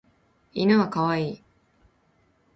[0.55, 1.43] 犬は可愛い。